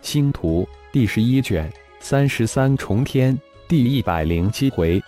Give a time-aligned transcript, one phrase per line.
[0.00, 5.02] 星图第十一卷三十三重天第一百零七回，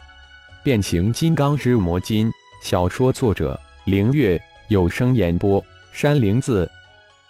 [0.63, 2.31] 变形金刚之魔金。
[2.63, 6.71] 小说作者：凌月，有声演播：山灵子。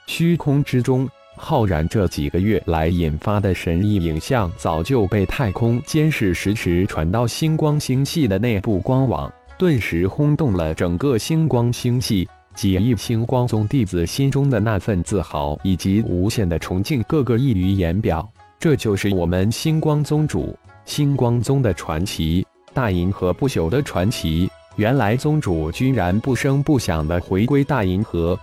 [0.06, 12.28] 虚空之中，浩然这几个月来引发的神异影像，早就被太空监视实时传到星光星系的内部光网，顿时轰动了整个星光星系。
[12.54, 18.28] 几亿星光宗弟子心中的那份自豪，以及无限的崇敬，个个溢于言表。
[18.58, 24.50] 这就是我们星光宗主，星光宗的传奇，大银河不朽的传奇。
[24.76, 28.38] 原来宗主居然不声不响的回归大银河。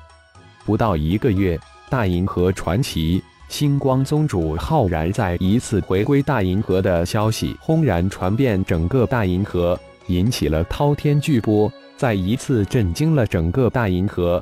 [0.65, 11.71] 不到一个月，大银河传奇，星光宗主浩然再一次回归大银河的消息轰然传遍整个大银河，引起了滔天巨波。
[11.97, 14.41] 再一次震惊了整个大银河，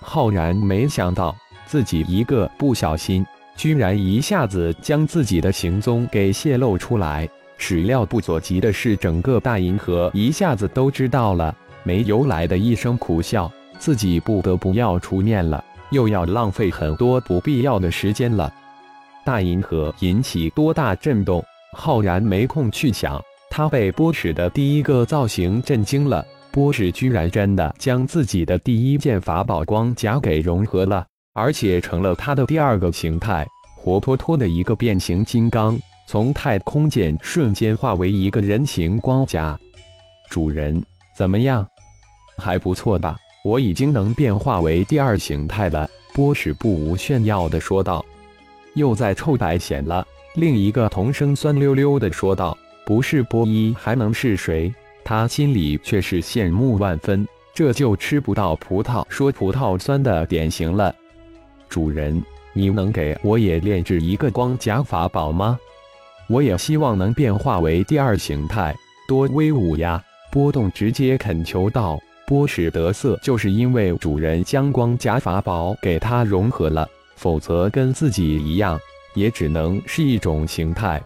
[0.00, 1.34] 浩然没想到
[1.66, 7.28] 自己一个不小心，居然一下子将自己的行踪给泄露出来。
[7.58, 11.54] 始料不所及的是，整个大银河一下子都知道了。
[11.82, 18.52] 没由来的一声苦笑，自己不得不要出面了，又要浪费很多不必要的时间了。
[19.24, 23.20] 大银河引起多大震动，浩然没空去想。
[23.50, 26.24] 他被波使的第一个造型震惊了。
[26.56, 39.54] 波士居然真的将自己的第一件法宝光甲给融合了，而且成了他的第二个形态，活脱脱的一个变形金刚，从太空剑瞬间化为一个人形光甲。
[40.30, 40.82] 主人
[41.14, 41.68] 怎么样？
[42.38, 43.18] 还不错吧？
[43.44, 45.86] 我已经能变化为第二形态了。
[46.14, 48.02] 波士不无炫耀的说道。
[48.72, 50.06] 又在臭白显了。
[50.36, 54.72] 另一个童声酸溜溜的说道：“不是波一还能是谁？”
[55.08, 60.92] 他心里却是羡慕万分，这就吃不到葡萄说葡萄酸的典型了。
[61.68, 62.20] 主人，
[62.52, 65.56] 你能给我也炼制一个光甲法宝吗？
[66.26, 68.74] 我也希望能变化为第二形态，
[69.06, 70.02] 多威武呀！
[70.32, 71.96] 波动直接恳求道。
[72.26, 78.76] 波使得瑟就是因为主人将光甲法宝给他融合了，否则跟自己一样，
[79.14, 81.00] 也只能是一种形态。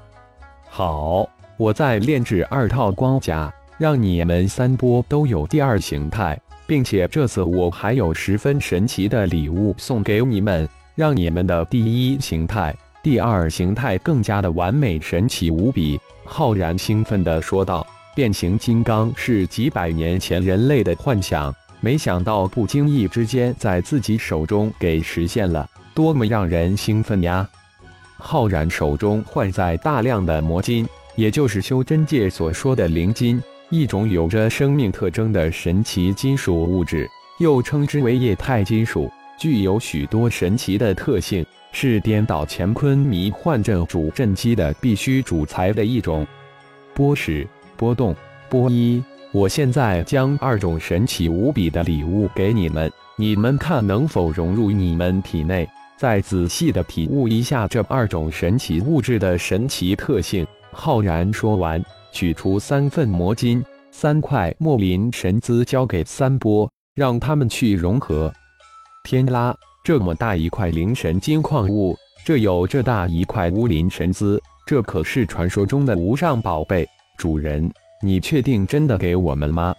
[0.70, 3.52] 好，我再炼制二套光甲。
[3.80, 15.98] 让你们三波都有第二形态，并且这次我还有十分神奇的礼物送给你们，让你们的第一形态、第二形态更加的完美、神奇无比。
[16.26, 27.48] 浩然兴奋地说道：“变形金刚是几百年前人类的幻想，没想到不经意之间在自己手中给实现了，多么让人兴奋呀！”
[28.20, 30.86] 浩然手中换在大量的魔金，
[31.16, 33.42] 也就是修真界所说的灵金。
[33.70, 37.08] 一种有着生命特征的神奇金属物质，
[37.38, 39.08] 又称之为液态金属，
[39.38, 46.26] 具有许多神奇的特性，是颠倒乾坤迷幻阵主阵基的必须主材的一种。
[46.94, 48.12] 波矢、波动、
[48.48, 49.00] 波一，
[49.30, 55.68] 我现在将二种神奇无比的礼物给你们，你们看能否融入你们体内？
[55.96, 60.44] 再仔细的体悟一下这二种神奇物质的神奇特性。
[60.72, 61.80] 浩然说完。
[62.12, 68.32] 取出三份魔金，三块墨林神资交给三波，让他们去融合。
[69.04, 76.86] 天啦，这么大一块灵神金矿物，这有这大一块乌林神资，这可是传说中的无上宝贝。
[77.16, 77.70] 主人，
[78.02, 79.74] 你确定真的给我们吗？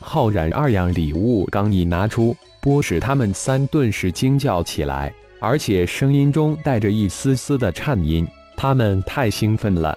[0.00, 8.26] 浩然二样礼物刚一拿出，波使他们三顿时惊叫起来，而且声音中带着一丝丝的颤音，
[8.56, 9.96] 他们太兴奋了。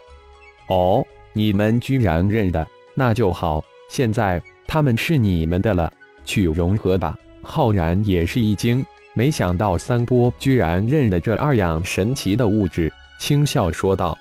[0.68, 1.06] 哦。
[1.34, 3.64] 你们居然认得，那就好。
[3.90, 5.92] 现在他们是你们的了，
[6.26, 7.18] 去融合吧。
[7.42, 14.18] 浩然也是一惊，没想到三波居然认得这二样神奇的物质，轻笑说道：“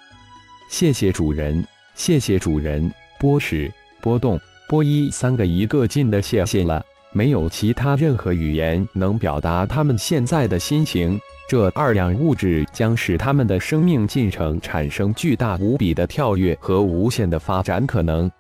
[0.71, 2.91] 谢谢主人，谢谢主人。”
[3.21, 6.83] 波使、波动、波一三个一个劲的谢谢了，
[7.13, 11.21] 没有其他任何语言能表达他们现在的心情。
[11.49, 18.31] 这二样物质将使他们的生命进程产生巨大无比的跳跃和无限的发展可能。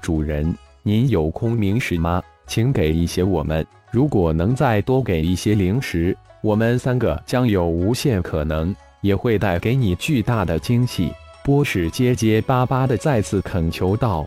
[0.00, 2.22] 主人，您有空明时吗？
[2.46, 3.66] 请给一些我们。
[3.90, 11.12] 如果能再多给一些灵石，我们三个将有无限可能，也会带给你巨大的惊喜。
[11.44, 14.26] 波士结结巴巴的再次恳求道：“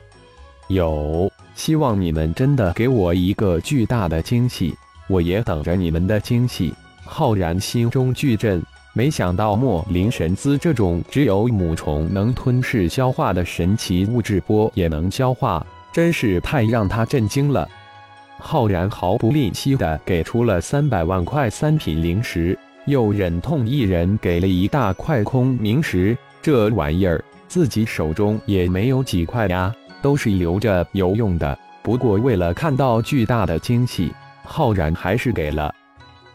[0.69, 1.30] 有，
[1.61, 4.73] 希望你们真的给我一个巨大的惊喜，
[5.07, 6.73] 我也等着你们的惊喜。”
[7.05, 8.59] 浩然心中巨震，
[8.93, 15.63] 没想到墨灵神姿这种只有母虫能吞噬消化的神奇物质波也能消化，
[15.93, 17.69] 真是太让他震惊了。
[18.39, 22.57] 浩然毫不吝惜地给出了三百万块三品灵石，
[22.87, 26.17] 又忍痛一人给了一大块空明石。
[26.41, 31.57] 这玩意儿自己手中也没有几块呀，都是留着有用的。
[31.83, 34.13] 不过为了看到巨大的惊喜，
[34.43, 35.73] 浩然还是给了。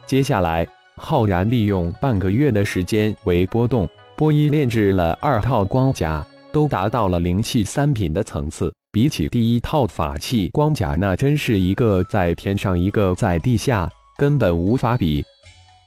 [0.07, 0.67] 接下来，
[0.97, 8.73] 浩然利用半个月的时间为波动，波一炼制了二套光甲，都达到了灵气三品的层次。
[8.91, 15.23] 比起第一套法器光甲，那真是一个在天上，一个在地下，根本无法比。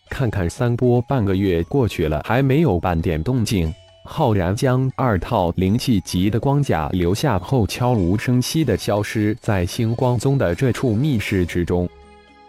[0.10, 3.74] 看看三波半个月过去了，还没有半点动静。
[4.04, 11.88] 浩然将二套灵气级的光甲留下后，悄无声息地消失在星光宗的这处密室之中。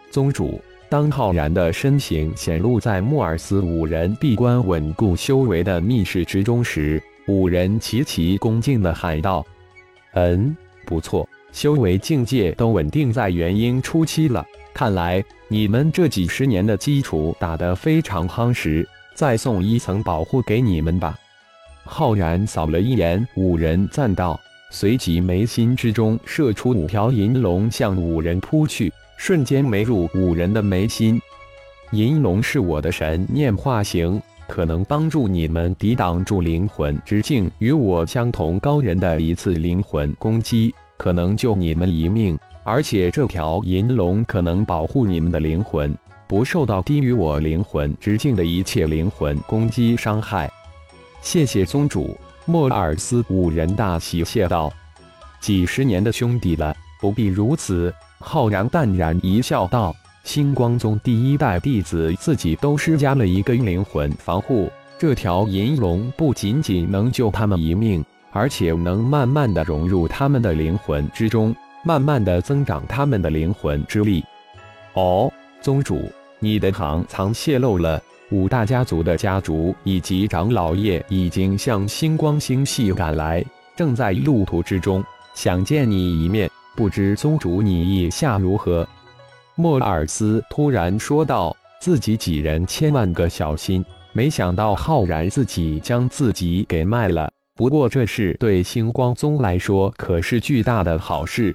[0.09, 0.59] 宗主，
[0.89, 9.45] 当浩然的身形显露在莫尔斯五人闭关稳固修为的密室之中时，五人齐齐恭敬地喊道
[10.15, 10.55] ：“嗯，
[10.85, 14.43] 不错，修为境界都稳定在元婴初期了。
[14.73, 21.15] 看来你们这几十年的基础打得非常夯实，再送一层保护给你们吧。”
[21.93, 24.39] 浩然扫了一眼五人，赞道，
[24.69, 31.21] 随即眉心之中射出五条银龙，向五人扑去，瞬间没入五人的眉心。
[31.91, 42.39] 银龙是我的神念化形，可能帮助你们抵挡住灵魂之境与我相同高人的一次灵魂攻击，可能救你们一命。
[42.63, 45.93] 而且这条银龙可能保护你们的灵魂，
[46.25, 50.49] 不受到低于我灵魂之境的一切灵魂攻击伤害。
[51.21, 54.73] 谢谢宗主，莫尔斯五人大喜，谢道
[55.39, 59.95] ：“几十年的兄弟了，不必如此。”浩然淡然一笑，道
[60.25, 74.23] ：“星光宗第一代弟子自己都施加了一个灵魂防护，这条银龙不仅仅能救他们一命，而且能慢慢的融入他们的灵魂之中，慢慢的增长他们的灵魂之力。”
[74.93, 75.31] 哦，
[75.61, 78.01] 宗主，你的行藏泄露了。
[78.31, 83.43] 五大家族的家族以及长老爷已经向星光星系赶来，
[83.75, 86.49] 正在路途之中，想见你一面。
[86.73, 88.87] 不知宗主你意下如何？
[89.55, 93.83] 莫尔斯突然说道：“自己几人千万个小心，
[94.13, 97.29] 没想到浩然自己将自己给卖了。
[97.55, 101.53] 不过这事对星光宗来说可是巨大的好事。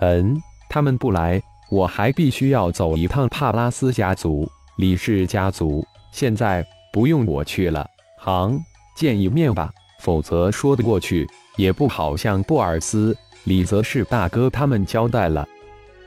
[0.00, 0.36] 嗯，
[0.68, 1.40] 他们不来，
[1.70, 4.46] 我还必须要走一趟帕拉斯家族、
[4.76, 5.82] 李氏家族。”
[6.14, 7.84] 现在不用我去了，
[8.18, 8.56] 行，
[8.96, 9.68] 见一面吧。
[9.98, 11.26] 否则说得过去，
[11.56, 15.44] 也不好向布尔斯、李泽士大哥他们交代了。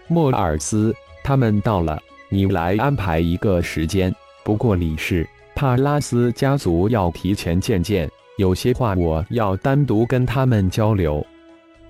[0.07, 0.95] 莫尔斯
[1.25, 1.99] 他们到了，
[2.29, 4.13] 你来安排一个时间。
[4.45, 11.25] 不过李氏、帕拉斯家族要提前见见，有些话我要单独跟他们交流。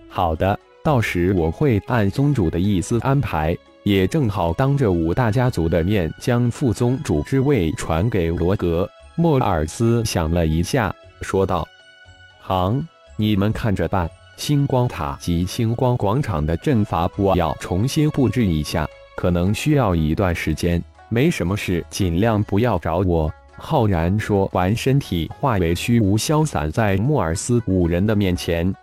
[0.09, 3.55] 好的，到时我会按宗主的意思安排。
[3.87, 8.87] 也正好当着五大家族的面，将副宗主之位传给罗格。
[9.15, 11.65] 莫尔斯想了一下，说道
[12.43, 12.85] ：“行，
[13.15, 14.09] 你们看着办。
[14.35, 18.85] 星光塔及星光广场的阵法，我要重新布置一下，
[19.15, 20.83] 可能需要一段时间。
[21.07, 28.75] 没什么事，尽量不要找我。”浩然说完，身体化为虚无，消散在莫尔斯五人的面前。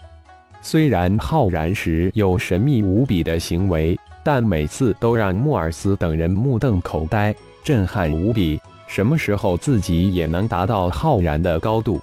[0.62, 3.99] 虽然浩然时有神秘无比的行为。
[4.25, 7.32] 但每次都让莫尔斯等人目瞪口呆，
[7.62, 8.59] 震撼无比。
[8.88, 12.00] 什么时候自己也能达到浩然的高度？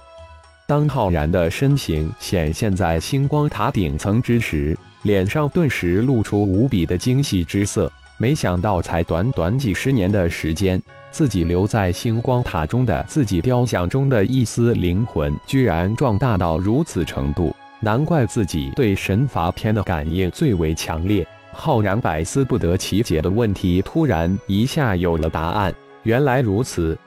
[0.66, 7.90] 当浩然的身形显现在星光塔顶层之时，脸上顿时露出无比的惊喜之色。
[8.18, 10.80] 没想到，才短短几十年的时间，
[11.10, 17.54] 自己留在星光塔中的自己雕像中的一丝灵魂，居然壮大到如此程度。
[17.80, 21.26] 难怪自己对神罚篇的感应最为强烈。
[21.52, 25.72] 浩然百思不得其解的问题，突然一下有了答案。
[26.02, 26.98] 原来如此，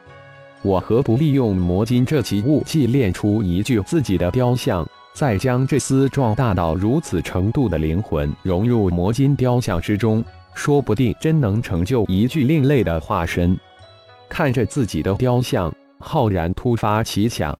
[0.61, 10.23] 我何不利用魔金这奇物祭炼出一具自己的雕像，再将这丝壮大到如此程度的灵魂融入魔金雕像之中，
[10.53, 13.57] 说不定真能成就一具另类的化身。
[14.29, 17.57] 看着自己的雕像，浩然突发奇想，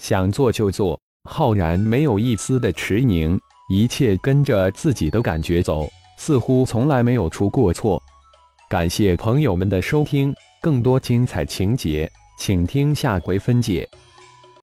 [0.00, 0.98] 想做就做。
[1.28, 3.38] 浩然没有一丝的迟凝，
[3.70, 5.88] 一切跟着自己的感觉走。
[6.16, 8.02] 似乎从来没有出过错。
[8.68, 13.88] 感谢朋友们的收听，更多精彩情节，请听下回分解。